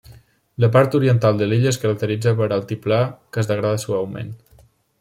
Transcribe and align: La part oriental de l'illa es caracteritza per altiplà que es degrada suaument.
La 0.63 0.69
part 0.75 0.95
oriental 0.99 1.37
de 1.41 1.49
l'illa 1.51 1.67
es 1.73 1.79
caracteritza 1.83 2.33
per 2.39 2.47
altiplà 2.57 2.99
que 3.37 3.43
es 3.43 3.51
degrada 3.53 3.83
suaument. 3.87 4.37